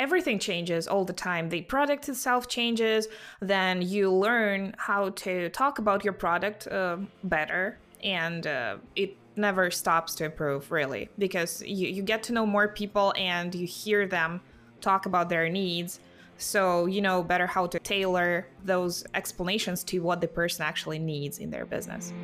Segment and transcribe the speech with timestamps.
[0.00, 1.50] everything changes all the time.
[1.50, 3.06] The product itself changes,
[3.40, 9.70] then you learn how to talk about your product uh, better, and uh, it never
[9.70, 14.06] stops to improve, really, because you, you get to know more people and you hear
[14.06, 14.40] them
[14.80, 16.00] talk about their needs.
[16.38, 21.38] So you know better how to tailor those explanations to what the person actually needs
[21.38, 22.14] in their business.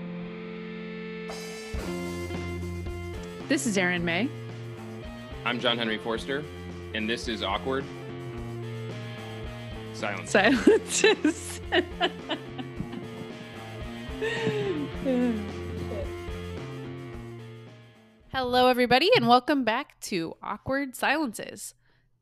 [3.48, 4.30] This is Erin May.
[5.44, 6.42] I'm John Henry Forster,
[6.94, 7.84] and this is Awkward
[9.92, 10.30] Silence.
[10.30, 11.60] Silences.
[18.32, 21.74] Hello, everybody, and welcome back to Awkward Silences.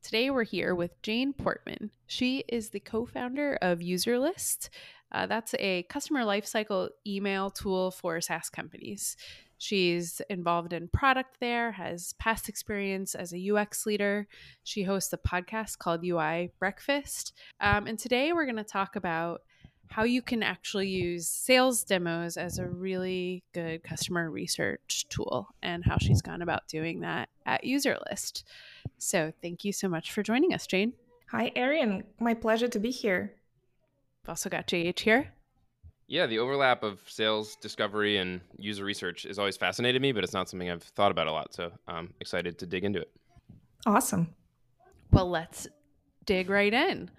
[0.02, 1.90] Today we're here with Jane Portman.
[2.06, 4.68] She is the co founder of Userlist.
[5.10, 9.16] Uh, that's a customer lifecycle email tool for SaaS companies.
[9.58, 14.26] She's involved in product there, has past experience as a UX leader.
[14.62, 17.32] She hosts a podcast called UI Breakfast.
[17.60, 19.42] Um, and today we're going to talk about
[19.88, 25.84] how you can actually use sales demos as a really good customer research tool and
[25.84, 28.44] how she's gone about doing that at Userlist.
[28.98, 30.94] So, thank you so much for joining us, Jane.
[31.30, 32.04] Hi, Erin.
[32.18, 33.34] My pleasure to be here.
[34.24, 35.32] I've also got JH here.
[36.06, 40.34] Yeah, the overlap of sales discovery and user research has always fascinated me, but it's
[40.34, 41.54] not something I've thought about a lot.
[41.54, 43.10] So I'm excited to dig into it.
[43.86, 44.34] Awesome.
[45.10, 45.66] Well, let's
[46.26, 47.10] dig right in.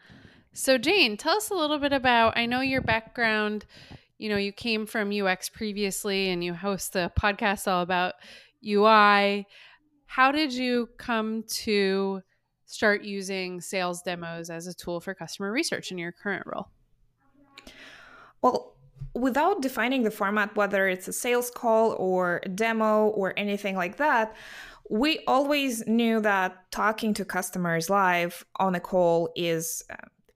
[0.54, 2.38] So, Jane, tell us a little bit about.
[2.38, 3.66] I know your background.
[4.18, 8.14] You know, you came from UX previously, and you host the podcast all about
[8.66, 9.48] UI.
[10.06, 12.22] How did you come to
[12.66, 16.68] start using sales demos as a tool for customer research in your current role?
[18.42, 18.75] Well,
[19.16, 23.98] without defining the format, whether it's a sales call or a demo or anything like
[23.98, 24.36] that,
[24.90, 29.96] we always knew that talking to customers live on a call is uh,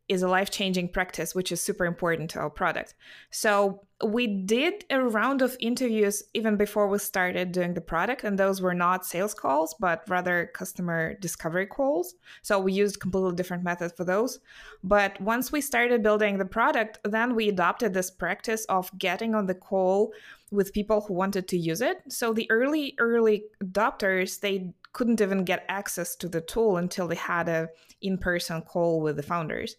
[0.10, 2.96] is a life changing practice, which is super important to our product.
[3.30, 8.38] So we did a round of interviews even before we started doing the product, and
[8.38, 12.16] those were not sales calls, but rather customer discovery calls.
[12.42, 14.40] So we used completely different methods for those.
[14.84, 19.46] But once we started building the product, then we adopted this practice of getting on
[19.46, 20.12] the call
[20.50, 22.02] with people who wanted to use it.
[22.08, 27.16] So the early, early adopters, they couldn't even get access to the tool until they
[27.16, 27.70] had a
[28.02, 29.76] in-person call with the founders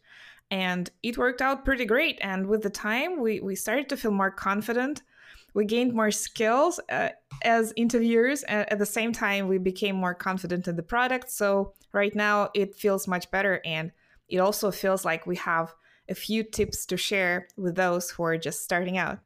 [0.50, 2.19] and it worked out pretty great.
[2.21, 5.03] And with the time we, we started to feel more confident.
[5.55, 7.11] We gained more skills uh,
[7.43, 11.31] as interviewers and at the same time we became more confident in the product.
[11.31, 13.93] So right now it feels much better and
[14.28, 15.75] it also feels like we have
[16.09, 19.19] a few tips to share with those who are just starting out.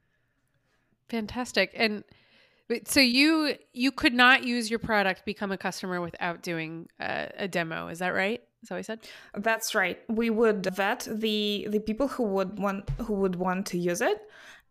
[1.09, 1.71] Fantastic.
[1.75, 2.05] And
[2.87, 7.49] so you you could not use your product become a customer without doing a, a
[7.49, 7.89] demo.
[7.89, 9.01] Is that right is that what I said?
[9.35, 9.99] That's right.
[10.09, 14.23] We would vet the the people who would want who would want to use it,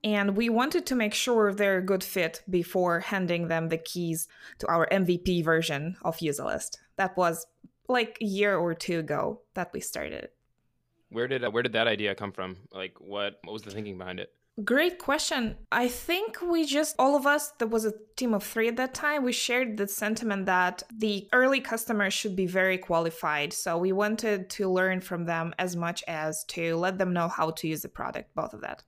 [0.03, 4.27] and we wanted to make sure they're a good fit before handing them the keys
[4.59, 6.77] to our MVP version of Userlist.
[6.97, 7.45] That was
[7.87, 10.29] like a year or two ago that we started.
[11.09, 12.57] Where did uh, where did that idea come from?
[12.71, 14.33] Like what what was the thinking behind it?
[14.63, 15.57] Great question.
[15.71, 18.93] I think we just, all of us, there was a team of three at that
[18.93, 23.51] time, we shared the sentiment that the early customers should be very qualified.
[23.51, 27.49] So we wanted to learn from them as much as to let them know how
[27.49, 28.83] to use the product, both of that.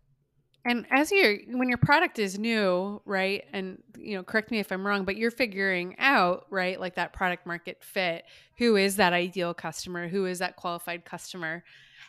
[0.66, 3.44] And as you're, when your product is new, right?
[3.52, 7.12] And, you know, correct me if I'm wrong, but you're figuring out, right, like that
[7.12, 8.24] product market fit.
[8.60, 10.08] Who is that ideal customer?
[10.08, 11.64] Who is that qualified customer?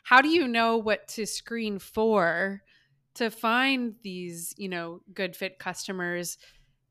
[0.04, 2.62] How do you know what to screen for?
[3.16, 6.38] To find these, you know, good fit customers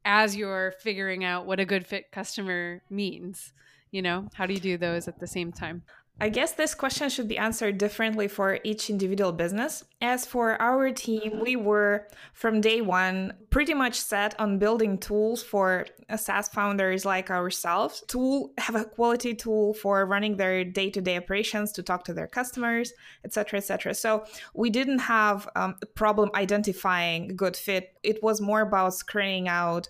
[0.04, 3.54] as you're figuring out what a good fit customer means.
[3.92, 5.84] You know, how do you do those at the same time?
[6.18, 9.84] I guess this question should be answered differently for each individual business.
[10.02, 15.44] As for our team, we were from day one pretty much set on building tools
[15.44, 21.74] for SaaS founders like ourselves to have a quality tool for running their day-to-day operations,
[21.74, 22.94] to talk to their customers,
[23.26, 23.94] etc., etc.
[23.94, 24.24] So
[24.54, 27.94] we didn't have um, a problem identifying a good fit.
[28.04, 29.90] It was more about screening out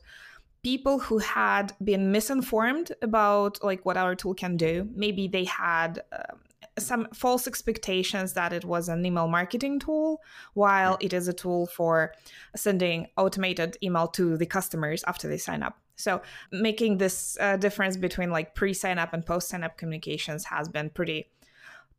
[0.66, 4.90] people who had been misinformed about like what our tool can do.
[4.96, 6.40] Maybe they had um,
[6.80, 10.24] some false expectations that it was an email marketing tool
[10.56, 12.16] while it is a tool for
[12.56, 15.78] sending automated email to the customers after they sign up.
[15.98, 20.90] So making this uh, difference between like pre-sign up and post-sign up communications has been
[20.90, 21.30] pretty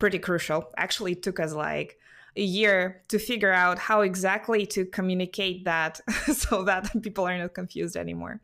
[0.01, 0.73] pretty crucial.
[0.77, 2.01] Actually it took us like
[2.37, 6.01] a year to figure out how exactly to communicate that
[6.33, 8.41] so that people are not confused anymore.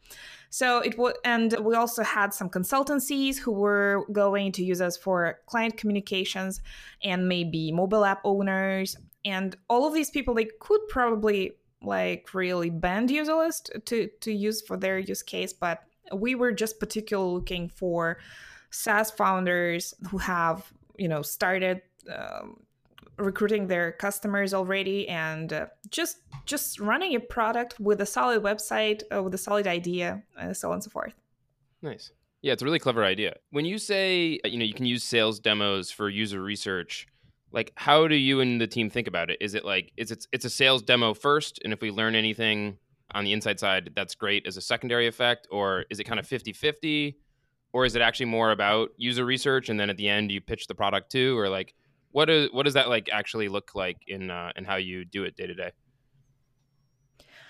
[0.51, 4.97] So it was, and we also had some consultancies who were going to use us
[4.97, 6.61] for client communications
[7.03, 8.97] and maybe mobile app owners.
[9.25, 14.61] And all of these people, they could probably like really bend Userlist to, to use
[14.61, 15.85] for their use case, but
[16.15, 18.19] we were just particularly looking for
[18.71, 21.83] SaaS founders who have, you know, started
[22.15, 22.59] um,
[23.19, 29.03] recruiting their customers already and uh, just just running a product with a solid website
[29.15, 31.15] uh, with a solid idea and so on and so forth.
[31.83, 32.13] Nice.
[32.41, 33.35] Yeah it's a really clever idea.
[33.51, 37.07] When you say uh, you know you can use sales demos for user research
[37.53, 39.39] like how do you and the team think about it?
[39.41, 42.79] Is it like is it it's a sales demo first and if we learn anything
[43.15, 46.27] on the inside side that's great as a secondary effect or is it kind of
[46.27, 47.15] 50-50
[47.75, 50.67] or is it actually more about user research and then at the end you pitch
[50.67, 51.75] the product too or like
[52.13, 55.25] what is what does that like actually look like in uh, in how you do
[55.25, 55.73] it day to day?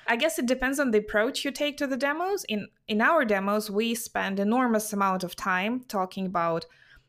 [0.07, 2.45] I guess it depends on the approach you take to the demos.
[2.49, 6.67] In in our demos, we spend enormous amount of time talking about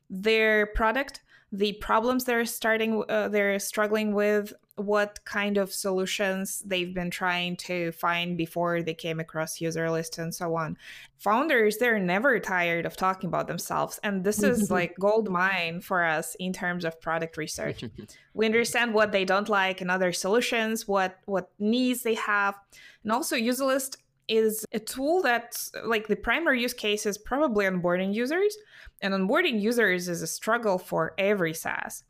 [0.09, 1.21] their product,
[1.53, 7.55] the problems they're starting uh, they're struggling with, what kind of solutions they've been trying
[7.55, 10.75] to find before they came across Userlist and so on.
[11.19, 16.03] Founders they're never tired of talking about themselves and this is like gold mine for
[16.03, 17.83] us in terms of product research.
[18.35, 22.55] We understand what they don't like in other solutions what what needs they have
[23.03, 23.97] and also Userlist
[24.27, 28.55] is a tool that's like the primary use case is probably onboarding users
[29.01, 32.03] and onboarding users is a struggle for every SaaS.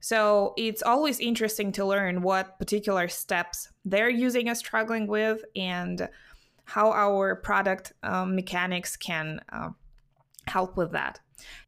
[0.00, 6.08] So it's always interesting to learn what particular steps they're using and struggling with and
[6.64, 9.70] how our product um, mechanics can uh,
[10.46, 11.20] help with that.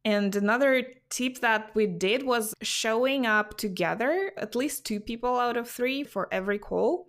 [0.04, 5.56] And another tip that we did was showing up together, at least two people out
[5.56, 7.08] of three for every call.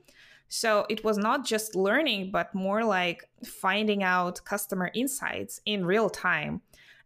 [0.55, 6.11] So it was not just learning, but more like finding out customer insights in real
[6.11, 6.61] time.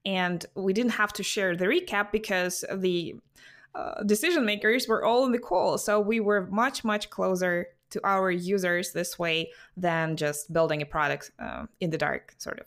[0.06, 3.16] And we didn't have to share the recap because the
[3.74, 5.78] uh, decision makers were all in the call.
[5.78, 10.86] So we were much, much closer to our users this way than just building a
[10.86, 12.66] product uh, in the dark, sort of.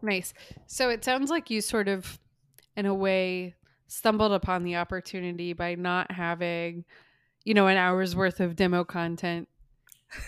[0.00, 0.32] Nice.
[0.68, 2.20] So it sounds like you sort of,
[2.76, 3.56] in a way,
[3.88, 6.84] stumbled upon the opportunity by not having,
[7.44, 9.48] you know, an hour's worth of demo content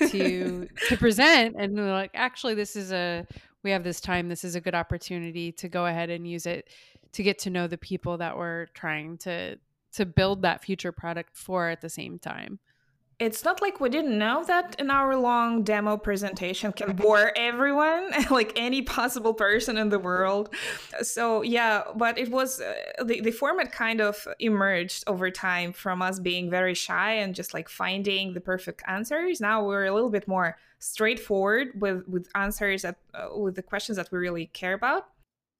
[0.08, 3.26] to to present, and like, actually, this is a
[3.62, 4.28] we have this time.
[4.28, 6.68] This is a good opportunity to go ahead and use it
[7.12, 9.58] to get to know the people that we're trying to
[9.92, 12.58] to build that future product for at the same time
[13.18, 18.10] it's not like we didn't know that an hour long demo presentation can bore everyone,
[18.30, 20.54] like any possible person in the world.
[21.02, 22.74] So, yeah, but it was uh,
[23.04, 27.54] the, the format kind of emerged over time from us being very shy and just
[27.54, 29.40] like finding the perfect answers.
[29.40, 33.96] Now we're a little bit more straightforward with, with answers that, uh, with the questions
[33.96, 35.08] that we really care about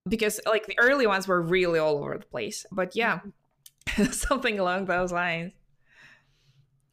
[0.09, 2.67] because like the early ones were really all over the place.
[2.71, 3.21] But yeah,
[3.89, 4.05] mm-hmm.
[4.13, 5.53] something along those lines.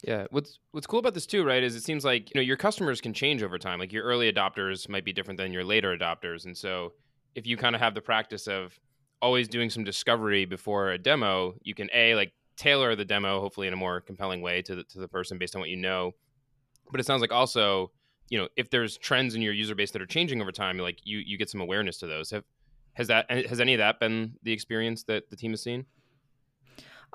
[0.04, 1.64] Yeah, what's what's cool about this too, right?
[1.64, 3.80] Is it seems like you know your customers can change over time.
[3.80, 6.94] Like your early adopters might be different than your later adopters, and so
[7.34, 8.80] if you kind of have the practice of
[9.22, 13.68] always doing some discovery before a demo, you can a like tailor the demo hopefully
[13.68, 16.12] in a more compelling way to the, to the person based on what you know.
[16.92, 17.92] But it sounds like also,
[18.30, 21.00] you know, if there's trends in your user base that are changing over time, like
[21.04, 22.32] you you get some awareness to those.
[22.32, 22.44] Have
[22.94, 25.86] has that has any of that been the experience that the team has seen?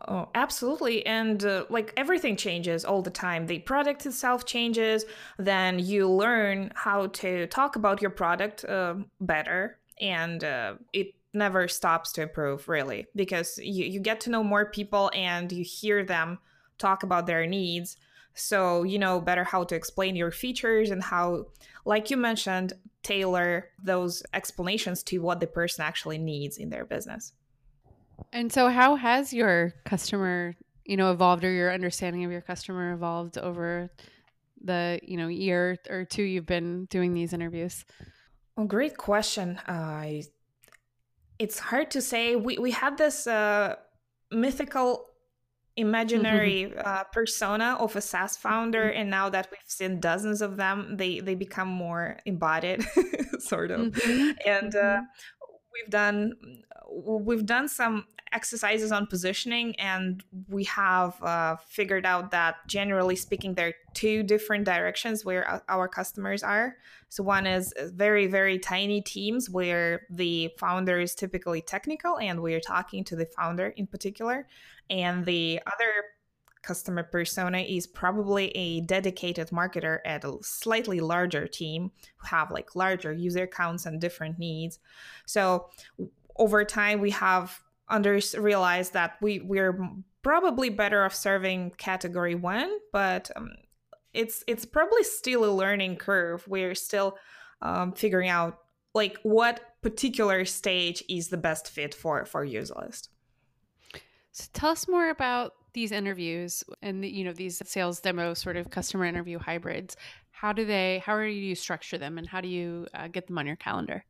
[0.09, 1.05] Oh, absolutely.
[1.05, 3.47] And uh, like everything changes all the time.
[3.47, 5.05] The product itself changes.
[5.39, 9.79] Then you learn how to talk about your product uh, better.
[10.01, 14.71] And uh, it never stops to improve, really, because you, you get to know more
[14.71, 16.39] people and you hear them
[16.79, 17.97] talk about their needs.
[18.35, 21.47] So you know better how to explain your features and how,
[21.85, 22.73] like you mentioned,
[23.03, 27.33] tailor those explanations to what the person actually needs in their business.
[28.33, 32.93] And so, how has your customer, you know, evolved, or your understanding of your customer
[32.93, 33.91] evolved over
[34.63, 37.85] the, you know, year or two you've been doing these interviews?
[38.57, 39.57] Well, great question.
[39.67, 40.23] Uh,
[41.39, 42.37] it's hard to say.
[42.37, 43.77] We we had this uh,
[44.31, 45.07] mythical
[45.77, 49.01] imaginary uh, persona of a SaaS founder, mm-hmm.
[49.01, 52.85] and now that we've seen dozens of them, they they become more embodied,
[53.39, 53.93] sort of.
[53.93, 54.31] Mm-hmm.
[54.47, 55.05] And uh, mm-hmm.
[55.73, 56.35] We've done
[56.91, 63.55] we've done some exercises on positioning and we have uh, figured out that generally speaking
[63.55, 66.77] there are two different directions where our customers are.
[67.09, 72.61] So one is very very tiny teams where the founder is typically technical and we're
[72.61, 74.47] talking to the founder in particular.
[74.89, 75.93] And the other
[76.63, 82.77] customer persona is probably a dedicated marketer at a slightly larger team who have like
[82.77, 84.79] larger user counts and different needs.
[85.27, 85.71] So
[86.37, 89.79] over time, we have under realized that we we're
[90.23, 93.51] probably better off serving category one, but um,
[94.13, 96.47] it's it's probably still a learning curve.
[96.47, 97.17] We're still
[97.63, 98.59] um, figuring out
[98.95, 103.09] like what particular stage is the best fit for for Userlist.
[104.33, 108.71] So tell us more about these interviews and you know these sales demo sort of
[108.71, 109.97] customer interview hybrids.
[110.31, 111.03] How do they?
[111.05, 114.05] How are you structure them, and how do you uh, get them on your calendar?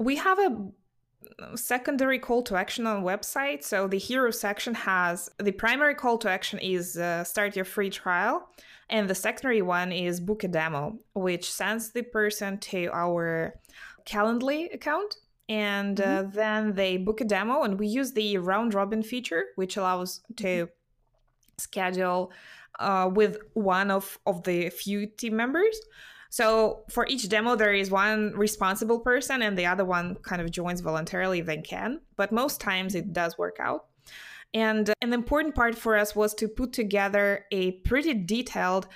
[0.00, 3.62] We have a secondary call to action on website.
[3.62, 7.90] So the hero section has the primary call to action is uh, start your free
[7.90, 8.48] trial,
[8.90, 13.54] and the secondary one is book a demo, which sends the person to our
[14.04, 15.16] Calendly account.
[15.52, 16.30] And uh, mm-hmm.
[16.30, 20.46] then they book a demo, and we use the round robin feature, which allows to
[20.46, 20.70] mm-hmm.
[21.58, 22.32] schedule
[22.80, 25.78] uh, with one of, of the few team members.
[26.30, 30.50] So for each demo, there is one responsible person, and the other one kind of
[30.50, 32.00] joins voluntarily if they can.
[32.16, 33.88] But most times it does work out.
[34.54, 38.88] And an important part for us was to put together a pretty detailed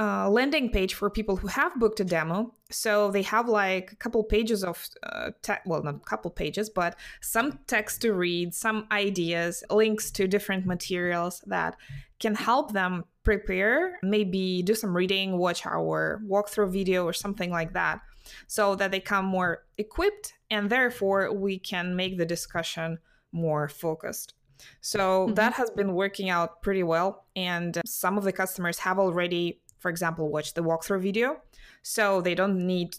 [0.00, 2.54] uh, landing page for people who have booked a demo.
[2.70, 6.70] So they have like a couple pages of uh, te- well, not a couple pages,
[6.70, 11.76] but some text to read, some ideas, links to different materials that
[12.18, 17.74] can help them prepare, maybe do some reading, watch our walkthrough video or something like
[17.74, 18.00] that,
[18.46, 22.98] so that they come more equipped and therefore we can make the discussion
[23.32, 24.32] more focused.
[24.80, 25.34] So mm-hmm.
[25.34, 27.26] that has been working out pretty well.
[27.36, 31.40] And some of the customers have already, for example, watch the walkthrough video.
[31.82, 32.96] So they don't need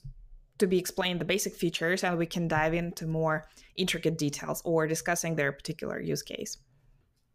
[0.57, 3.47] to be explained the basic features and we can dive into more
[3.77, 6.57] intricate details or discussing their particular use case.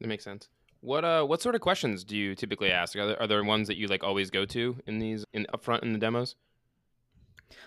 [0.00, 0.48] That makes sense.
[0.80, 2.94] What uh what sort of questions do you typically ask?
[2.96, 5.82] Are there, are there ones that you like always go to in these in upfront
[5.82, 6.36] in the demos?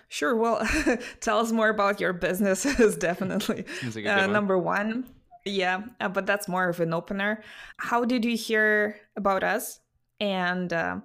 [0.08, 0.36] Sure.
[0.36, 0.66] Well,
[1.20, 3.64] tell us more about your business is definitely
[4.06, 5.06] uh, number one.
[5.44, 7.42] Yeah, uh, but that's more of an opener.
[7.78, 9.80] How did you hear about us?
[10.20, 11.00] And uh,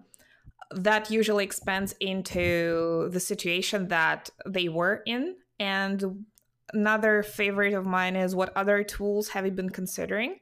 [0.72, 5.36] that usually expands into the situation that they were in.
[5.60, 6.26] And
[6.74, 10.40] another favorite of mine is what other tools have you been considering?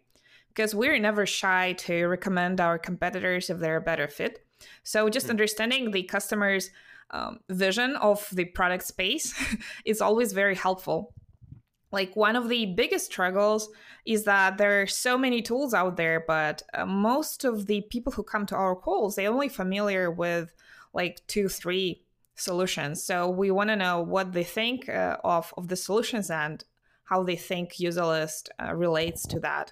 [0.54, 4.46] because we're never shy to recommend our competitors if they're a better fit.
[4.84, 5.32] So just mm.
[5.32, 6.70] understanding the customer's
[7.12, 9.34] um, vision of the product space
[9.86, 11.14] is always very helpful.
[11.94, 13.70] Like one of the biggest struggles
[14.04, 18.12] is that there are so many tools out there, but uh, most of the people
[18.12, 20.56] who come to our calls, they're only familiar with
[20.94, 23.04] like two, three solutions.
[23.04, 26.64] So we want to know what they think uh, of of the solutions and
[27.04, 29.72] how they think Userlist uh, relates to that.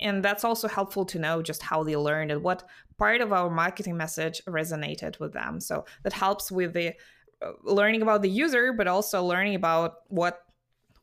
[0.00, 2.64] And that's also helpful to know just how they learned and what
[2.96, 5.60] part of our marketing message resonated with them.
[5.60, 6.94] So that helps with the
[7.42, 10.43] uh, learning about the user, but also learning about what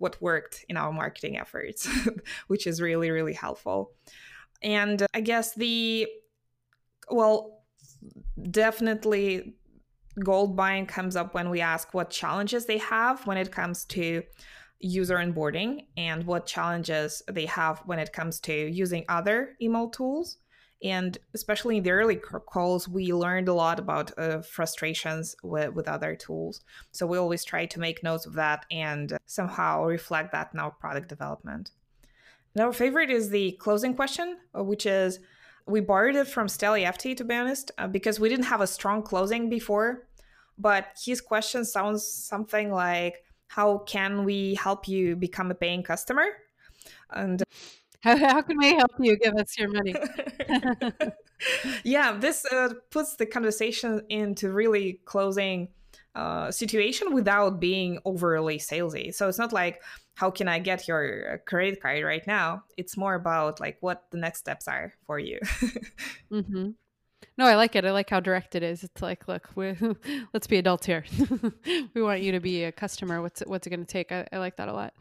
[0.02, 1.88] what worked in our marketing efforts,
[2.48, 3.92] which is really really helpful.
[4.62, 6.08] And I guess the
[7.10, 7.64] well,
[8.50, 9.56] definitely
[10.24, 14.24] gold buying comes up when we ask what challenges they have when it comes to
[14.80, 20.38] user onboarding and what challenges they have when it comes to using other email tools.
[20.84, 25.88] And especially in the early calls, we learned a lot about uh, frustrations with, with
[25.88, 26.62] other tools.
[26.92, 30.72] So we always try to make notes of that and somehow reflect that in our
[30.72, 31.72] product development.
[32.60, 35.20] Our favorite is the closing question, uh, which is
[35.68, 38.68] we borrowed it from Steli Efti, to be honest, uh, because we didn't have a
[38.68, 40.08] strong closing before.
[40.58, 46.26] But his question sounds something like, how can we help you become a paying customer?
[47.12, 47.44] And
[48.02, 49.96] how, how can we help you give us your money?
[51.84, 55.70] yeah, this uh, puts the conversation into really closing
[56.16, 59.14] uh, situation without being overly salesy.
[59.14, 59.82] So it's not like,
[60.16, 62.64] how can I get your credit card right now?
[62.78, 65.40] It's more about like what the next steps are for you.
[66.32, 66.72] mm-hmm.
[67.38, 67.86] No, I like it.
[67.86, 68.84] I like how direct it is.
[68.84, 69.76] It's like, look, we
[70.34, 71.06] let's be adults here.
[71.94, 73.22] we want you to be a customer.
[73.22, 74.12] What's it, what's it going to take?
[74.12, 74.94] I, I like that a lot.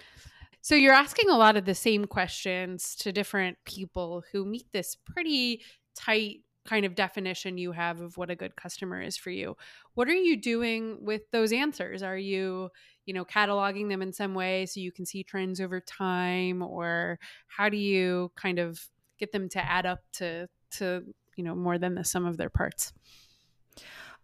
[0.63, 4.97] So you're asking a lot of the same questions to different people who meet this
[4.97, 5.63] pretty
[5.95, 9.57] tight kind of definition you have of what a good customer is for you.
[9.95, 12.03] What are you doing with those answers?
[12.03, 12.69] Are you,
[13.07, 17.19] you know, cataloging them in some way so you can see trends over time or
[17.49, 18.81] how do you kind of
[19.19, 21.03] get them to add up to to
[21.37, 22.93] you know more than the sum of their parts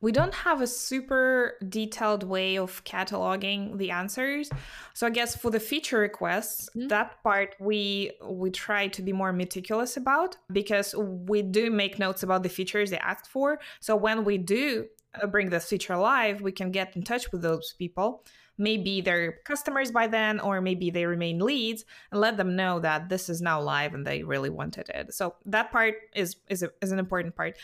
[0.00, 4.50] we don't have a super detailed way of cataloging the answers.
[4.94, 6.88] So I guess for the feature requests, mm-hmm.
[6.88, 12.22] that part we we try to be more meticulous about because we do make notes
[12.22, 13.58] about the features they asked for.
[13.80, 14.86] So when we do
[15.20, 18.24] uh, bring this feature live, we can get in touch with those people
[18.58, 23.08] maybe they're customers by then or maybe they remain leads and let them know that
[23.08, 26.70] this is now live and they really wanted it so that part is is, a,
[26.80, 27.54] is an important part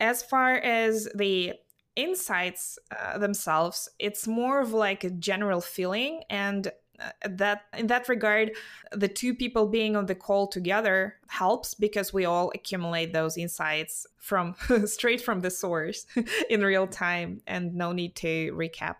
[0.00, 1.54] as far as the
[1.96, 8.08] insights uh, themselves it's more of like a general feeling and uh, that in that
[8.08, 8.52] regard
[8.92, 14.06] the two people being on the call together helps because we all accumulate those insights
[14.18, 14.54] from
[14.86, 16.06] straight from the source
[16.50, 18.96] in real time and no need to recap.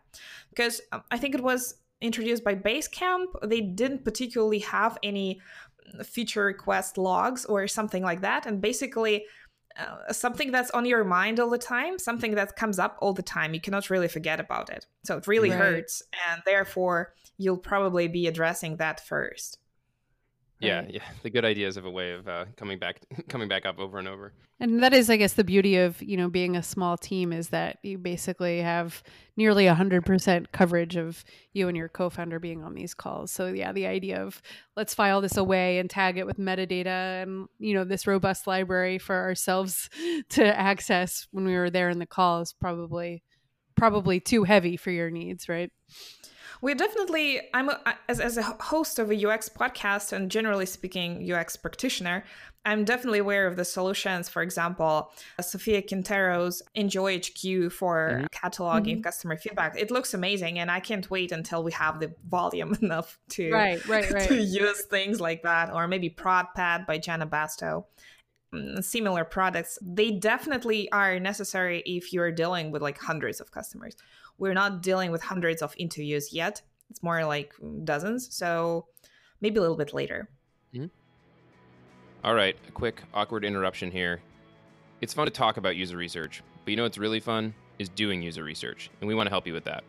[0.50, 5.40] Because um, i think it was introduced by basecamp they didn't particularly have any
[6.04, 9.24] feature request logs or something like that and basically
[9.78, 13.22] uh, something that's on your mind all the time, something that comes up all the
[13.22, 13.54] time.
[13.54, 14.86] You cannot really forget about it.
[15.04, 15.58] So it really right.
[15.58, 16.02] hurts.
[16.30, 19.58] And therefore, you'll probably be addressing that first.
[20.66, 21.02] Yeah, yeah.
[21.22, 24.08] The good ideas of a way of uh, coming back, coming back up over and
[24.08, 24.32] over.
[24.60, 27.48] And that is, I guess, the beauty of you know being a small team is
[27.48, 29.02] that you basically have
[29.36, 33.32] nearly hundred percent coverage of you and your co-founder being on these calls.
[33.32, 34.40] So yeah, the idea of
[34.76, 38.98] let's file this away and tag it with metadata and you know this robust library
[38.98, 39.90] for ourselves
[40.30, 43.22] to access when we were there in the call is probably
[43.76, 45.70] probably too heavy for your needs, right?
[46.62, 51.28] We definitely i'm a, as, as a host of a ux podcast and generally speaking
[51.32, 52.22] ux practitioner
[52.64, 58.26] i'm definitely aware of the solutions for example Sofia Quintero's enjoy hq for mm-hmm.
[58.26, 59.00] cataloging mm-hmm.
[59.00, 63.18] customer feedback it looks amazing and i can't wait until we have the volume enough
[63.30, 64.28] to right, right, right.
[64.28, 67.84] to use things like that or maybe ProdPad by Janna Bastow mm,
[68.80, 73.96] similar products they definitely are necessary if you're dealing with like hundreds of customers
[74.42, 76.62] we're not dealing with hundreds of interviews yet.
[76.90, 77.54] It's more like
[77.84, 78.34] dozens.
[78.34, 78.86] So
[79.40, 80.28] maybe a little bit later.
[80.74, 80.86] Mm-hmm.
[82.24, 84.20] All right, a quick awkward interruption here.
[85.00, 88.22] It's fun to talk about user research, but you know what's really fun is doing
[88.22, 89.82] user research, and we want to help you with that.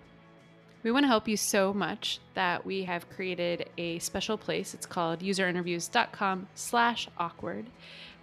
[0.82, 4.74] We want to help you so much that we have created a special place.
[4.74, 7.68] It's called userinterviews.com slash awkward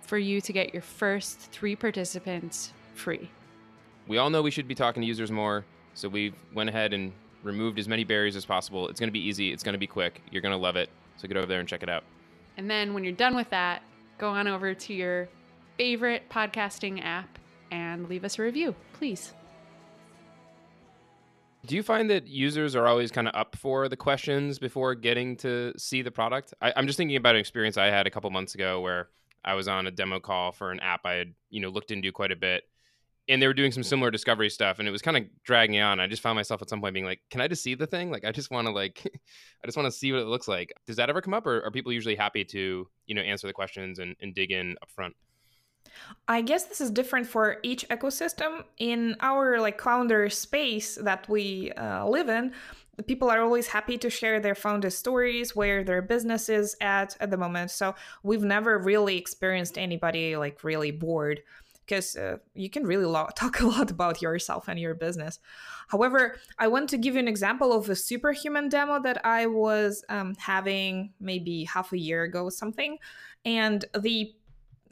[0.02, 3.30] for you to get your first three participants free.
[4.06, 7.12] We all know we should be talking to users more, so we went ahead and
[7.42, 8.88] removed as many barriers as possible.
[8.88, 9.52] It's going to be easy.
[9.52, 10.20] It's going to be quick.
[10.30, 10.90] You're going to love it.
[11.16, 12.04] So get over there and check it out.
[12.56, 13.82] And then when you're done with that,
[14.18, 15.28] go on over to your
[15.76, 17.38] favorite podcasting app
[17.70, 19.32] and leave us a review, please.
[21.66, 25.36] Do you find that users are always kind of up for the questions before getting
[25.38, 26.54] to see the product?
[26.60, 29.08] I, am just thinking about an experience I had a couple months ago where
[29.44, 32.12] I was on a demo call for an app I had, you know, looked into
[32.12, 32.64] quite a bit
[33.28, 36.00] and they were doing some similar discovery stuff and it was kind of dragging on.
[36.00, 38.10] I just found myself at some point being like can i just see the thing?
[38.10, 39.02] Like i just want to like
[39.62, 40.72] i just want to see what it looks like.
[40.86, 43.52] Does that ever come up or are people usually happy to you know answer the
[43.52, 45.14] questions and, and dig in up front
[46.28, 48.64] I guess this is different for each ecosystem.
[48.78, 52.52] In our like founder space that we uh, live in,
[53.06, 57.30] people are always happy to share their founder stories, where their business is at at
[57.30, 57.70] the moment.
[57.70, 61.42] So we've never really experienced anybody like really bored
[61.90, 65.40] because uh, you can really lo- talk a lot about yourself and your business.
[65.88, 70.04] However, I want to give you an example of a superhuman demo that I was
[70.08, 72.98] um, having maybe half a year ago, something.
[73.44, 74.32] And the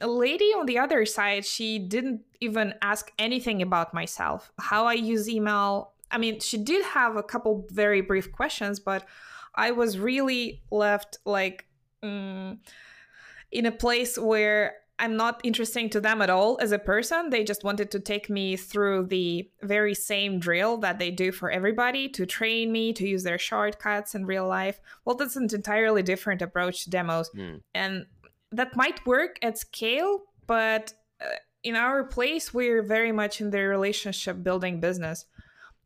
[0.00, 5.28] lady on the other side, she didn't even ask anything about myself, how I use
[5.28, 5.92] email.
[6.10, 9.06] I mean, she did have a couple very brief questions, but
[9.54, 11.66] I was really left like
[12.02, 12.58] mm,
[13.50, 17.30] in a place where I'm not interesting to them at all as a person.
[17.30, 21.50] They just wanted to take me through the very same drill that they do for
[21.50, 24.80] everybody to train me to use their shortcuts in real life.
[25.04, 27.30] Well, that's an entirely different approach to demos.
[27.30, 27.60] Mm.
[27.74, 28.06] And
[28.50, 31.26] that might work at scale, but uh,
[31.62, 35.26] in our place, we're very much in the relationship building business.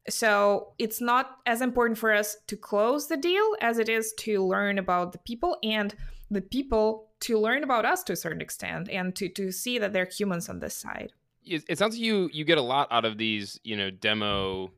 [0.09, 4.45] So it's not as important for us to close the deal as it is to
[4.45, 5.95] learn about the people and
[6.31, 9.93] the people to learn about us to a certain extent and to to see that
[9.93, 11.13] they're humans on this side.
[11.45, 14.71] It sounds like you you get a lot out of these, you know, demo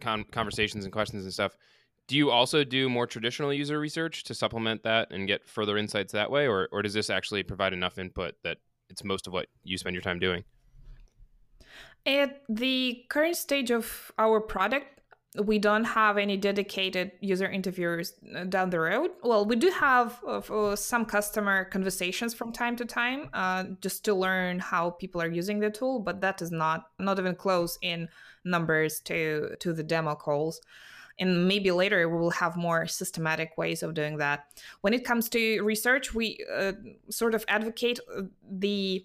[0.00, 1.56] con- conversations and questions and stuff.
[2.08, 6.12] Do you also do more traditional user research to supplement that and get further insights
[6.12, 9.48] that way, or or does this actually provide enough input that it's most of what
[9.62, 10.44] you spend your time doing?
[12.06, 15.00] At the current stage of our product,
[15.44, 19.12] we don't have any dedicated user interviewers uh, down the road.
[19.22, 24.14] Well, we do have uh, some customer conversations from time to time, uh, just to
[24.14, 28.08] learn how people are using the tool, but that is not not even close in
[28.44, 30.60] numbers to to the demo calls.
[31.20, 34.46] And maybe later we will have more systematic ways of doing that.
[34.80, 36.72] When it comes to research, we uh,
[37.10, 39.04] sort of advocate uh, the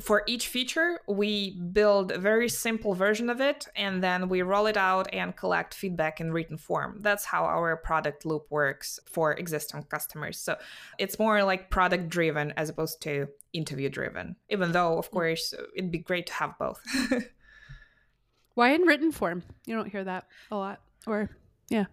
[0.00, 4.66] for each feature, we build a very simple version of it and then we roll
[4.66, 6.98] it out and collect feedback in written form.
[7.00, 10.38] That's how our product loop works for existing customers.
[10.38, 10.56] So
[10.98, 15.12] it's more like product driven as opposed to interview driven, even though, of mm.
[15.12, 16.80] course, it'd be great to have both.
[18.54, 19.42] Why in written form?
[19.66, 20.80] You don't hear that a lot.
[21.06, 21.30] Or,
[21.68, 21.86] yeah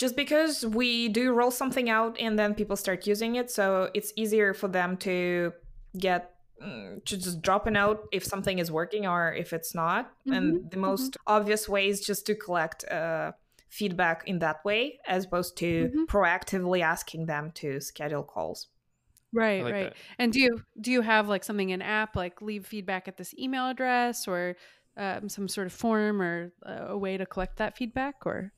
[0.00, 4.14] just because we do roll something out and then people start using it so it's
[4.16, 5.52] easier for them to
[5.98, 10.06] get mm, to just drop a note if something is working or if it's not.
[10.06, 10.32] Mm-hmm.
[10.32, 11.32] And the most mm-hmm.
[11.34, 13.32] obvious way is just to collect uh,
[13.68, 16.04] feedback in that way, as opposed to mm-hmm.
[16.04, 18.68] proactively asking them to schedule calls.
[19.32, 19.84] Right, like right.
[19.84, 19.96] That.
[20.18, 23.32] And do you do you have like something in app like leave feedback at this
[23.38, 24.56] email address or
[24.96, 28.52] um, some sort of form or uh, a way to collect that feedback or?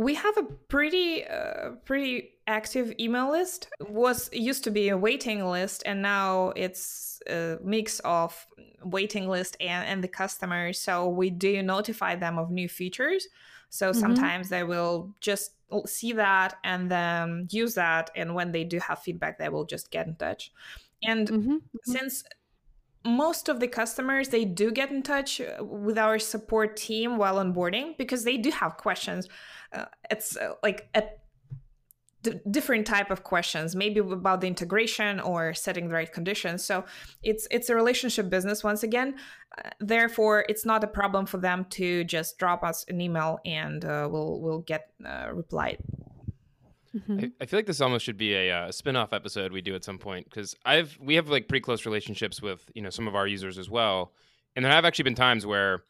[0.00, 5.44] we have a pretty uh, pretty active email list was used to be a waiting
[5.46, 8.46] list and now it's a mix of
[8.84, 13.28] waiting list and, and the customers so we do notify them of new features
[13.68, 14.00] so mm-hmm.
[14.00, 15.52] sometimes they will just
[15.86, 19.90] see that and then use that and when they do have feedback they will just
[19.90, 20.52] get in touch
[21.04, 21.52] and mm-hmm.
[21.52, 21.92] Mm-hmm.
[21.92, 22.24] since
[23.04, 27.96] most of the customers they do get in touch with our support team while onboarding
[27.96, 29.28] because they do have questions
[29.72, 31.04] uh, it's uh, like a
[32.22, 36.64] d- different type of questions maybe about the integration or setting the right conditions.
[36.64, 36.84] So
[37.22, 39.16] it's it's a relationship business once again.
[39.58, 43.84] Uh, therefore it's not a problem for them to just drop us an email and
[43.84, 45.78] uh, we'll we'll get uh, replied.
[46.94, 47.18] Mm-hmm.
[47.20, 49.84] I, I, feel like this almost should be a, uh, spin-off episode we do at
[49.84, 53.14] some point because I've we have like pretty close relationships with you know some of
[53.14, 54.12] our users as well,
[54.56, 55.84] and there have actually been times where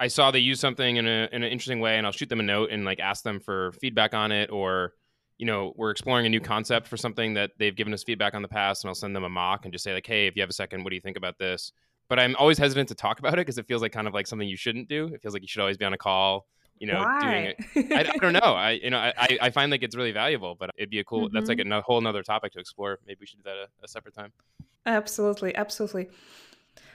[0.00, 2.40] I saw they use something in, a, in an interesting way, and I'll shoot them
[2.40, 4.94] a note and like ask them for feedback on it, or
[5.40, 8.42] you know, we're exploring a new concept for something that they've given us feedback on
[8.42, 10.42] the past, and I'll send them a mock and just say like, hey, if you
[10.42, 11.72] have a second, what do you think about this?
[12.10, 14.26] But I'm always hesitant to talk about it because it feels like kind of like
[14.26, 15.06] something you shouldn't do.
[15.06, 16.46] It feels like you should always be on a call,
[16.78, 17.20] you know, Why?
[17.22, 17.92] doing it.
[17.92, 18.40] I, I, don't know.
[18.40, 21.28] I you know I, I find like it's really valuable, but it'd be a cool.
[21.28, 21.34] Mm-hmm.
[21.34, 21.72] That's like mm-hmm.
[21.72, 22.98] a whole another topic to explore.
[23.06, 24.32] Maybe we should do that a, a separate time.
[24.84, 26.10] Absolutely, absolutely.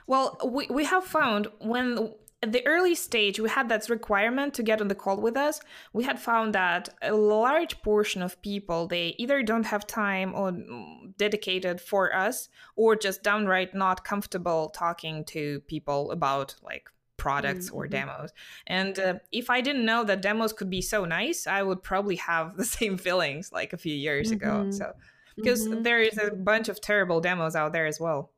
[0.05, 2.13] Well, we, we have found when
[2.45, 5.59] at the early stage we had that requirement to get on the call with us
[5.93, 10.47] we had found that a large portion of people they either don't have time or
[11.17, 16.85] dedicated for us or just downright not comfortable talking to people about like
[17.17, 17.77] products mm-hmm.
[17.77, 18.29] or demos
[18.67, 22.17] and uh, if i didn't know that demos could be so nice i would probably
[22.17, 24.47] have the same feelings like a few years mm-hmm.
[24.47, 24.93] ago so
[25.35, 25.81] because mm-hmm.
[25.81, 28.31] there is a bunch of terrible demos out there as well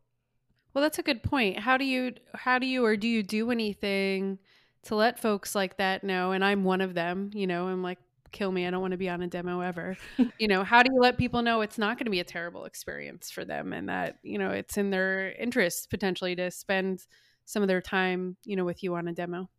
[0.77, 1.57] well, that's a good point.
[1.57, 4.37] How do you how do you or do you do anything
[4.83, 7.97] to let folks like that know and I'm one of them, you know, I'm like
[8.31, 8.67] kill me.
[8.67, 9.97] I don't want to be on a demo ever.
[10.37, 12.65] you know, how do you let people know it's not going to be a terrible
[12.65, 17.07] experience for them and that, you know, it's in their interest potentially to spend
[17.45, 19.49] some of their time, you know, with you on a demo?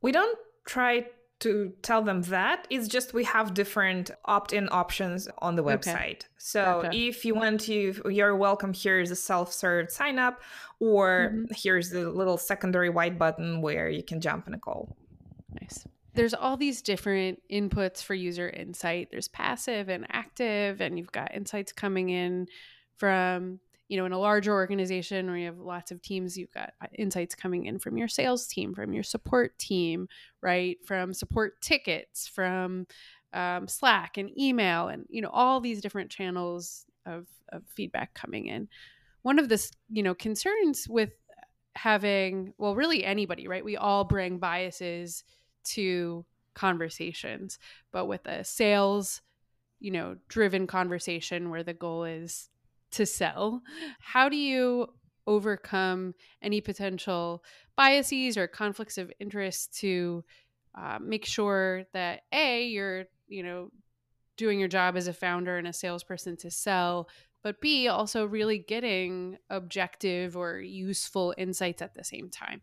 [0.00, 1.08] We don't try
[1.44, 2.66] to tell them that.
[2.68, 5.94] It's just we have different opt-in options on the website.
[5.94, 6.18] Okay.
[6.38, 6.96] So gotcha.
[6.96, 8.72] if you want to, you're welcome.
[8.74, 10.42] Here's a self-serve sign up,
[10.80, 11.54] or mm-hmm.
[11.54, 14.96] here's the little secondary white button where you can jump in a call.
[15.60, 15.86] Nice.
[16.14, 19.08] There's all these different inputs for user insight.
[19.10, 22.46] There's passive and active, and you've got insights coming in
[22.96, 26.72] from you know in a larger organization where you have lots of teams you've got
[26.82, 30.08] uh, insights coming in from your sales team from your support team
[30.44, 30.76] right?
[30.84, 32.86] From support tickets from
[33.32, 38.46] um, slack and email and you know all these different channels of, of feedback coming
[38.46, 38.68] in.
[39.22, 41.10] One of the you know concerns with
[41.74, 43.64] having well really anybody right?
[43.64, 45.24] We all bring biases
[45.64, 47.58] to conversations
[47.90, 49.22] but with a sales
[49.80, 52.48] you know driven conversation where the goal is
[52.94, 53.62] to sell.
[54.00, 54.88] How do you
[55.26, 57.42] overcome any potential
[57.76, 60.24] biases or conflicts of interest to
[60.74, 63.70] uh, make sure that a you're you know
[64.36, 67.08] doing your job as a founder and a salesperson to sell
[67.42, 72.60] but b also really getting objective or useful insights at the same time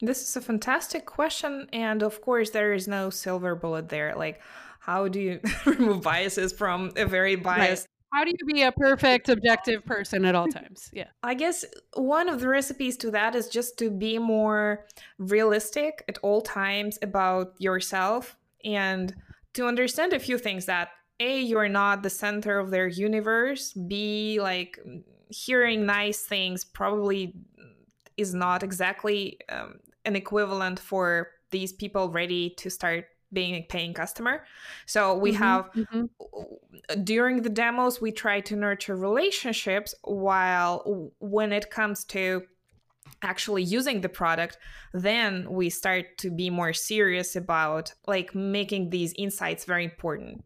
[0.00, 4.40] this is a fantastic question and of course there is no silver bullet there like
[4.78, 9.28] how do you remove biases from a very biased how do you be a perfect
[9.28, 10.90] objective person at all times?
[10.92, 11.08] Yeah.
[11.22, 14.86] I guess one of the recipes to that is just to be more
[15.18, 19.14] realistic at all times about yourself and
[19.54, 20.88] to understand a few things that
[21.20, 24.78] a you're not the center of their universe b like
[25.30, 27.34] hearing nice things probably
[28.16, 33.94] is not exactly um, an equivalent for these people ready to start being a paying
[33.94, 34.44] customer.
[34.86, 37.02] So we mm-hmm, have mm-hmm.
[37.04, 42.42] during the demos we try to nurture relationships while when it comes to
[43.22, 44.58] actually using the product
[44.92, 50.44] then we start to be more serious about like making these insights very important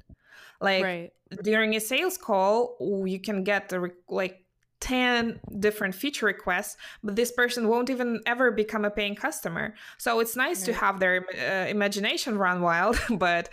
[0.61, 1.13] like right.
[1.43, 4.46] during a sales call you can get the like
[4.81, 10.21] 10 different feature requests but this person won't even ever become a paying customer so
[10.21, 10.67] it's nice right.
[10.67, 13.49] to have their uh, imagination run wild but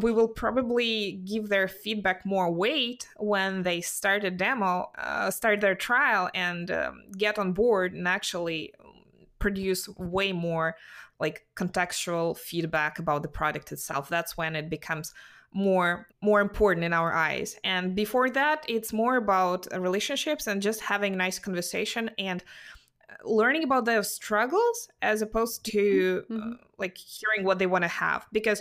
[0.00, 5.60] we will probably give their feedback more weight when they start a demo uh, start
[5.60, 8.72] their trial and um, get on board and actually
[9.38, 10.76] produce way more
[11.22, 14.08] like contextual feedback about the product itself.
[14.10, 15.14] That's when it becomes
[15.54, 17.56] more more important in our eyes.
[17.62, 22.42] And before that it's more about uh, relationships and just having nice conversation and
[23.08, 26.52] uh, learning about their struggles as opposed to mm-hmm.
[26.52, 28.26] uh, like hearing what they want to have.
[28.32, 28.60] Because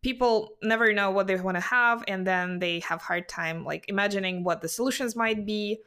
[0.00, 3.84] people never know what they want to have and then they have hard time like
[3.88, 5.78] imagining what the solutions might be.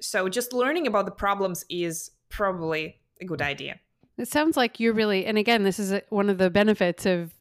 [0.00, 3.78] So just learning about the problems is probably a good idea
[4.20, 7.32] it sounds like you're really and again this is one of the benefits of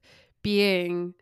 [0.41, 1.13] being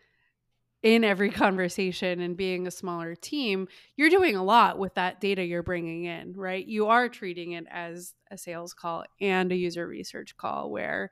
[0.83, 5.43] in every conversation and being a smaller team, you're doing a lot with that data
[5.43, 6.65] you're bringing in, right?
[6.65, 11.11] You are treating it as a sales call and a user research call where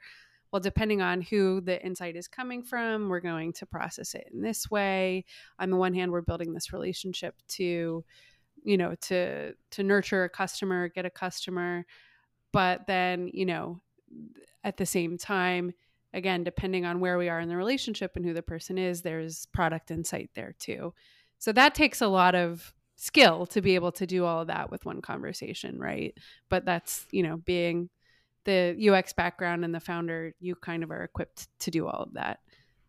[0.52, 4.42] well depending on who the insight is coming from we're going to process it in
[4.42, 5.26] this way
[5.60, 8.04] on the one hand we're building this relationship to
[8.64, 11.86] you know to to nurture a customer get a customer
[12.54, 13.82] but then you know
[14.64, 15.74] at the same time
[16.16, 19.46] again, depending on where we are in the relationship and who the person is, there's
[19.48, 20.94] product insight there too.
[21.40, 24.72] So that takes a lot of skill to be able to do all of that
[24.72, 26.18] with one conversation, right?
[26.50, 27.90] But that's, you know, being
[28.46, 32.14] the UX background and the founder, you kind of are equipped to do all of
[32.14, 32.40] that.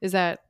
[0.01, 0.41] Is that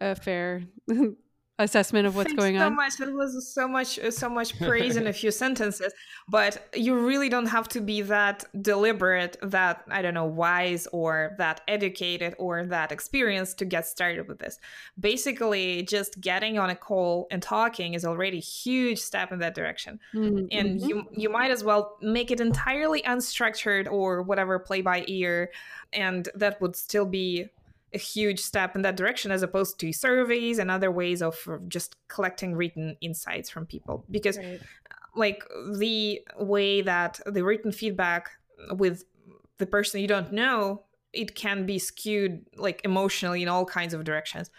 [0.00, 0.62] a fair
[1.62, 2.72] assessment of what's Thanks going so on?
[2.72, 3.00] So much.
[3.00, 5.92] It was so much, uh, so much praise in a few sentences.
[6.28, 11.34] But you really don't have to be that deliberate, that I don't know, wise, or
[11.38, 14.58] that educated, or that experienced to get started with this.
[14.98, 19.54] Basically, just getting on a call and talking is already a huge step in that
[19.54, 20.00] direction.
[20.14, 20.46] Mm-hmm.
[20.50, 25.50] And you you might as well make it entirely unstructured or whatever, play by ear,
[25.92, 27.48] and that would still be
[27.92, 31.36] a huge step in that direction as opposed to surveys and other ways of
[31.68, 34.60] just collecting written insights from people because right.
[35.16, 38.30] like the way that the written feedback
[38.72, 39.04] with
[39.58, 44.04] the person you don't know it can be skewed like emotionally in all kinds of
[44.04, 44.50] directions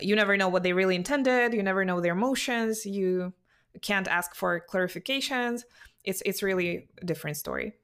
[0.00, 3.32] you never know what they really intended you never know their emotions you
[3.80, 5.62] can't ask for clarifications
[6.04, 7.74] it's it's really a different story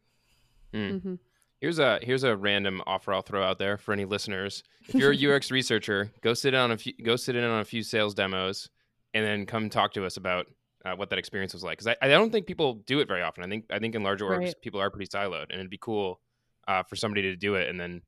[0.75, 0.93] mm.
[0.93, 1.15] mm-hmm.
[1.61, 4.63] Here's a here's a random offer I'll throw out there for any listeners.
[4.89, 7.65] If you're a UX researcher, go sit on a few go sit in on a
[7.65, 8.71] few sales demos,
[9.15, 10.47] and then come talk to us about
[10.85, 11.79] uh, what that experience was like.
[11.79, 13.45] Because I, I don't think people do it very often.
[13.45, 14.55] I think I think in larger orgs right.
[14.63, 16.21] people are pretty siloed, and it'd be cool
[16.67, 18.03] uh, for somebody to do it and then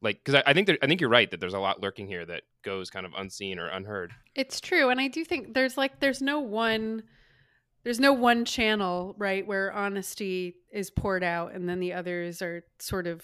[0.00, 2.06] like because I, I, think there, I think you're right that there's a lot lurking
[2.06, 4.12] here that goes kind of unseen or unheard.
[4.34, 7.02] It's true, and I do think there's like there's no one
[7.88, 12.62] there's no one channel right where honesty is poured out and then the others are
[12.78, 13.22] sort of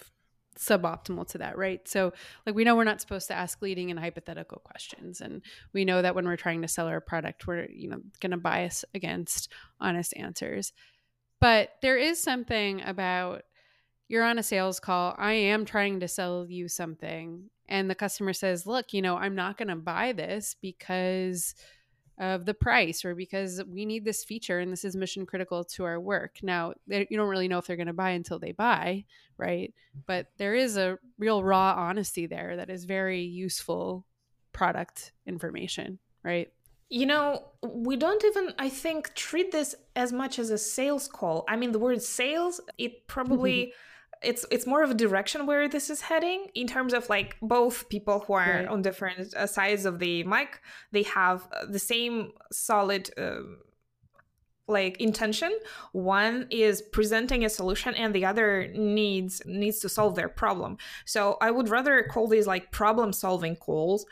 [0.57, 1.87] suboptimal to that right?
[1.87, 2.13] So
[2.47, 6.01] like we know we're not supposed to ask leading and hypothetical questions and we know
[6.01, 9.51] that when we're trying to sell our product we're you know going to bias against
[9.79, 10.73] honest answers.
[11.39, 13.43] But there is something about
[14.07, 18.33] you're on a sales call i am trying to sell you something and the customer
[18.33, 21.55] says look you know i'm not going to buy this because
[22.17, 25.83] of the price or because we need this feature and this is mission critical to
[25.83, 26.39] our work.
[26.41, 29.05] Now, they, you don't really know if they're going to buy until they buy,
[29.37, 29.73] right?
[30.05, 34.05] But there is a real raw honesty there that is very useful
[34.53, 36.49] product information, right?
[36.89, 41.43] You know, we don't even, I think, treat this as much as a sales call.
[41.49, 43.73] I mean, the word sales, it probably.
[44.21, 47.89] it's it's more of a direction where this is heading in terms of like both
[47.89, 48.67] people who are right.
[48.67, 53.57] on different uh, sides of the mic they have uh, the same solid um,
[54.67, 55.55] like intention
[55.91, 60.75] one is presenting a solution and the other needs needs to solve their problem
[61.05, 64.05] so i would rather call these like problem solving calls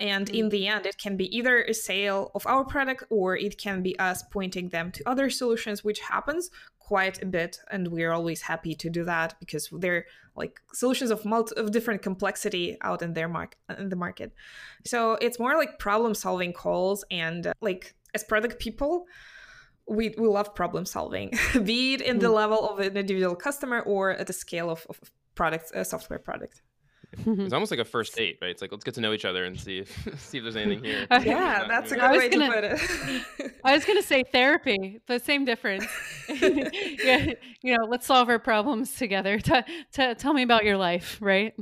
[0.00, 0.34] And mm-hmm.
[0.34, 0.50] in mm.
[0.50, 3.98] the end, it can be either a sale of our product or it can be
[3.98, 6.50] us pointing them to other solutions, which happens
[6.90, 7.52] quite a bit.
[7.70, 10.06] And we're always happy to do that because they're
[10.42, 14.30] like solutions of multi- of different complexity out in their market in the market.
[14.92, 18.92] So it's more like problem solving calls and uh, like as product people,
[19.96, 21.28] we, we love problem solving,
[21.70, 24.96] be it in the level of an individual customer or at the scale of, of
[25.34, 26.62] product, a software product.
[27.12, 28.50] It's almost like a first date, right?
[28.50, 30.84] It's like let's get to know each other and see if see if there's anything
[30.84, 31.06] here.
[31.10, 33.52] yeah, that's a good way gonna, to put it.
[33.64, 35.86] I was gonna say therapy, the same difference.
[36.28, 39.38] yeah, you know, let's solve our problems together.
[39.38, 41.54] T- t- tell me about your life, right?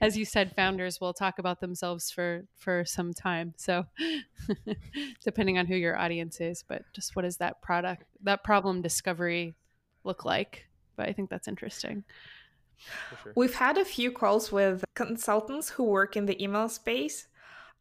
[0.00, 3.54] As you said, founders will talk about themselves for for some time.
[3.56, 3.84] So,
[5.24, 9.54] depending on who your audience is, but just what does that product, that problem discovery,
[10.02, 10.66] look like?
[10.96, 12.04] But I think that's interesting.
[13.22, 13.32] Sure.
[13.34, 17.26] We've had a few calls with consultants who work in the email space,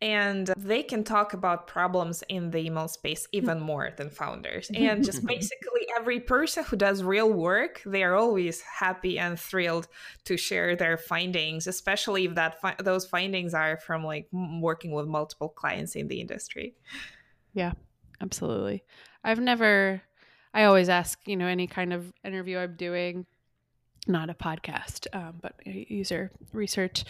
[0.01, 4.69] and they can talk about problems in the email space even more than founders.
[4.75, 9.88] And just basically, every person who does real work, they are always happy and thrilled
[10.25, 15.08] to share their findings, especially if that fi- those findings are from like working with
[15.08, 16.75] multiple clients in the industry.
[17.53, 17.73] Yeah,
[18.21, 18.84] absolutely.
[19.23, 20.01] I've never.
[20.56, 23.25] I always ask, you know, any kind of interview I'm doing,
[24.07, 27.03] not a podcast, um, but user research.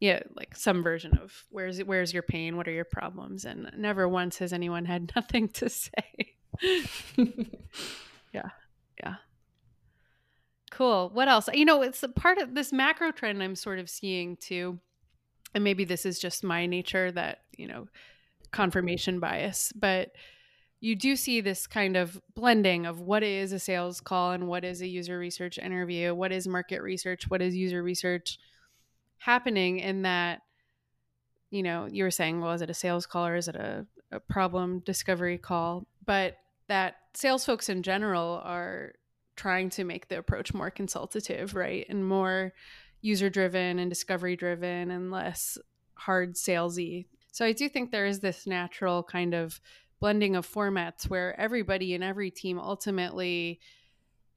[0.00, 2.56] Yeah, like some version of where's where's your pain?
[2.56, 3.44] What are your problems?
[3.44, 6.34] And never once has anyone had nothing to say.
[8.32, 8.50] yeah,
[9.00, 9.14] yeah.
[10.70, 11.10] Cool.
[11.12, 11.48] What else?
[11.52, 14.78] You know, it's a part of this macro trend I'm sort of seeing too,
[15.54, 17.88] and maybe this is just my nature that you know
[18.52, 20.12] confirmation bias, but
[20.80, 24.64] you do see this kind of blending of what is a sales call and what
[24.64, 28.38] is a user research interview, what is market research, what is user research
[29.18, 30.42] happening in that,
[31.50, 33.86] you know, you were saying, well, is it a sales call or is it a,
[34.12, 35.86] a problem discovery call?
[36.04, 36.36] But
[36.68, 38.92] that sales folks in general are
[39.34, 41.86] trying to make the approach more consultative, right?
[41.88, 42.52] And more
[43.00, 45.58] user driven and discovery driven and less
[45.94, 47.06] hard salesy.
[47.32, 49.60] So I do think there is this natural kind of
[50.00, 53.60] blending of formats where everybody in every team ultimately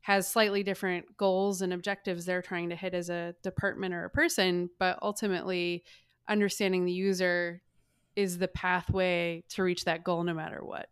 [0.02, 4.10] has slightly different goals and objectives they're trying to hit as a department or a
[4.10, 5.84] person, but ultimately
[6.28, 7.62] understanding the user
[8.16, 10.90] is the pathway to reach that goal no matter what.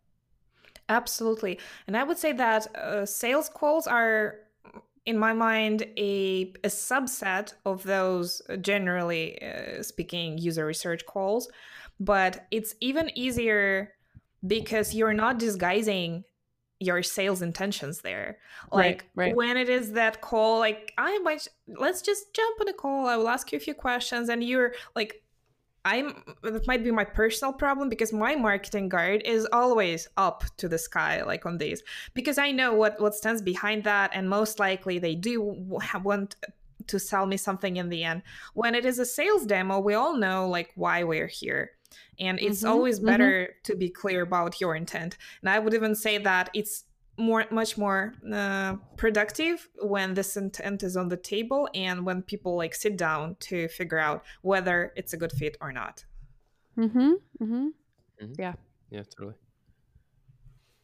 [0.87, 1.59] Absolutely.
[1.87, 4.35] And I would say that uh, sales calls are
[5.05, 11.49] in my mind a, a subset of those generally uh, speaking user research calls
[11.99, 13.93] but it's even easier
[14.45, 16.23] because you're not disguising
[16.79, 18.37] your sales intentions there.
[18.71, 19.35] Like right, right.
[19.35, 23.07] when it is that call like i might let's just jump on a call.
[23.07, 25.23] I will ask you a few questions and you're like
[25.85, 30.67] i'm that might be my personal problem because my marketing guard is always up to
[30.67, 31.81] the sky like on these
[32.13, 36.35] because i know what what stands behind that and most likely they do want
[36.87, 38.23] to sell me something in the end.
[38.53, 41.71] When it is a sales demo we all know like why we're here
[42.19, 43.07] and it's mm-hmm, always mm-hmm.
[43.07, 43.63] better mm-hmm.
[43.63, 46.85] to be clear about your intent and i would even say that it's
[47.17, 52.55] more much more uh, productive when this intent is on the table and when people
[52.55, 56.05] like sit down to figure out whether it's a good fit or not
[56.77, 57.43] mm-hmm, mm-hmm.
[57.43, 58.33] mm-hmm.
[58.37, 58.53] yeah
[58.89, 59.35] yeah totally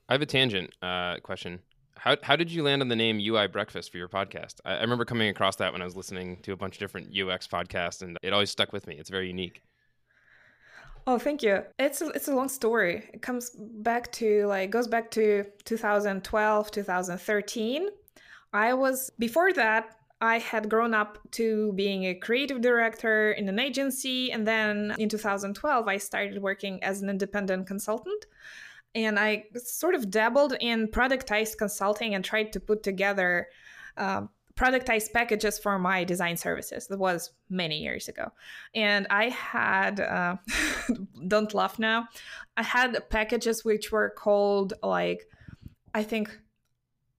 [0.09, 1.59] i have a tangent uh, question
[1.97, 4.59] how, how did you land on the name UI Breakfast for your podcast?
[4.63, 7.07] I, I remember coming across that when I was listening to a bunch of different
[7.17, 8.95] UX podcasts, and it always stuck with me.
[8.99, 9.63] It's very unique.
[11.07, 11.63] Oh, thank you.
[11.77, 13.03] It's a, it's a long story.
[13.13, 17.89] It comes back to like goes back to 2012, 2013.
[18.53, 23.59] I was before that I had grown up to being a creative director in an
[23.59, 28.25] agency and then in 2012 I started working as an independent consultant
[28.95, 33.49] and I sort of dabbled in productized consulting and tried to put together
[33.97, 36.87] um, productized packages for my design services.
[36.87, 38.31] That was many years ago.
[38.73, 40.37] And I had, uh,
[41.27, 42.07] don't laugh now,
[42.55, 45.27] I had packages which were called like,
[45.93, 46.39] I think,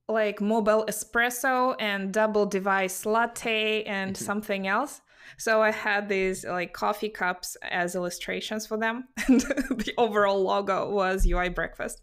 [0.09, 4.25] like mobile espresso and double device latte and mm-hmm.
[4.25, 5.01] something else.
[5.37, 9.09] So I had these like coffee cups as illustrations for them.
[9.27, 12.01] And the overall logo was UI breakfast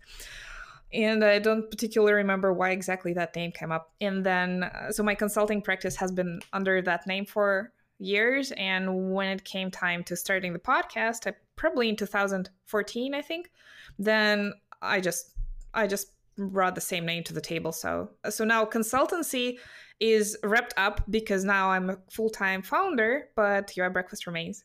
[0.95, 3.93] and I don't particularly remember why exactly that name came up.
[4.01, 8.53] And then, uh, so my consulting practice has been under that name for years.
[8.53, 13.51] And when it came time to starting the podcast, I, probably in 2014, I think,
[13.99, 15.33] then I just,
[15.75, 17.73] I just brought the same name to the table.
[17.73, 19.59] So, so now consultancy
[19.99, 24.65] is wrapped up because now I'm a full time founder, but UI Breakfast remains.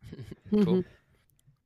[0.50, 0.84] cool.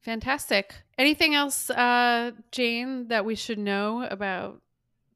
[0.04, 0.74] Fantastic.
[0.98, 4.60] Anything else, uh, Jane, that we should know about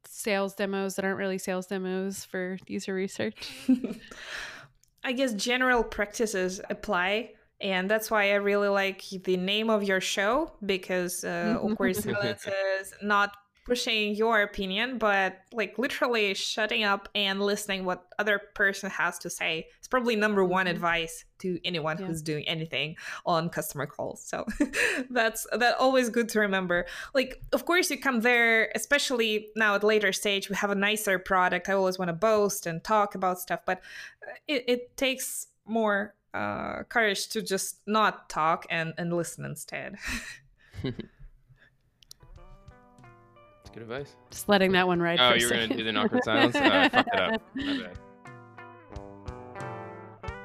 [0.07, 3.55] sales demos that aren't really sales demos for user research?
[5.05, 7.33] I guess general practices apply.
[7.61, 12.95] And that's why I really like the name of your show because uh, awkward silences,
[13.03, 13.33] not
[13.69, 19.29] pushing your opinion, but like literally shutting up and listening what other person has to
[19.29, 19.67] say.
[19.79, 20.75] It's probably number one mm-hmm.
[20.75, 22.07] advice to anyone yeah.
[22.07, 22.97] who's doing anything
[23.27, 24.25] on customer calls.
[24.25, 24.47] So
[25.11, 26.87] that's that always good to remember.
[27.15, 31.19] Like of course you come there, especially now at later stage, we have a nicer
[31.19, 31.69] product.
[31.69, 33.83] I always want to boast and talk about stuff, but
[34.27, 39.97] uh, it, it takes more uh, courage to just not talk and, and listen instead.
[43.79, 44.17] good advice.
[44.31, 45.21] Just letting that one ride.
[45.21, 46.57] Oh, you're going to do the awkward silence?
[46.59, 47.43] Oh, I fucked it up.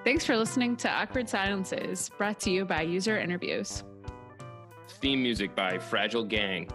[0.04, 3.84] Thanks for listening to Awkward Silences, brought to you by User Interviews.
[4.88, 6.70] Theme music by Fragile Gang.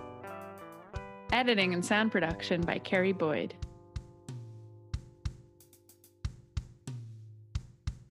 [1.33, 3.55] Editing and sound production by Carrie Boyd.